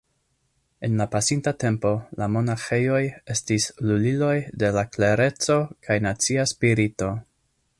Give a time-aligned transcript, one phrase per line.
[0.87, 1.91] En la pasinta tempo,
[2.21, 3.03] la monaĥejoj
[3.35, 4.33] estis luliloj
[4.65, 7.13] de la klereco kaj nacia spirito.